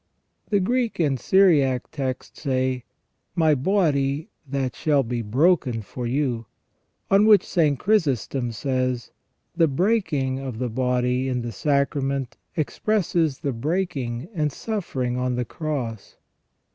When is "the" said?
0.49-0.59, 9.57-9.67, 10.57-10.69, 11.43-11.51, 13.41-13.53, 15.35-15.45